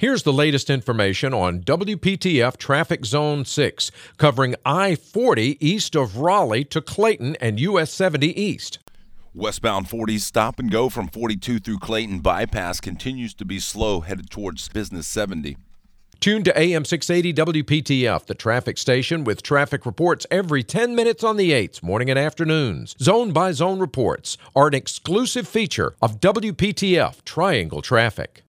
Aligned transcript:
Here's 0.00 0.22
the 0.22 0.32
latest 0.32 0.70
information 0.70 1.34
on 1.34 1.58
WPTF 1.64 2.56
Traffic 2.56 3.04
Zone 3.04 3.44
6, 3.44 3.90
covering 4.16 4.54
I 4.64 4.94
40 4.94 5.58
east 5.58 5.96
of 5.96 6.18
Raleigh 6.18 6.62
to 6.66 6.80
Clayton 6.80 7.34
and 7.40 7.58
US 7.58 7.90
70 7.90 8.40
east. 8.40 8.78
Westbound 9.34 9.90
40 9.90 10.18
stop 10.18 10.60
and 10.60 10.70
go 10.70 10.88
from 10.88 11.08
42 11.08 11.58
through 11.58 11.80
Clayton 11.80 12.20
bypass 12.20 12.78
continues 12.78 13.34
to 13.34 13.44
be 13.44 13.58
slow 13.58 13.98
headed 13.98 14.30
towards 14.30 14.68
Business 14.68 15.08
70. 15.08 15.56
Tune 16.20 16.44
to 16.44 16.56
AM 16.56 16.84
680 16.84 17.62
WPTF, 17.64 18.24
the 18.26 18.36
traffic 18.36 18.78
station 18.78 19.24
with 19.24 19.42
traffic 19.42 19.84
reports 19.84 20.28
every 20.30 20.62
10 20.62 20.94
minutes 20.94 21.24
on 21.24 21.36
the 21.36 21.50
8s, 21.50 21.82
morning 21.82 22.08
and 22.08 22.20
afternoons. 22.20 22.94
Zone 23.02 23.32
by 23.32 23.50
zone 23.50 23.80
reports 23.80 24.38
are 24.54 24.68
an 24.68 24.74
exclusive 24.74 25.48
feature 25.48 25.96
of 26.00 26.20
WPTF 26.20 27.24
Triangle 27.24 27.82
Traffic. 27.82 28.44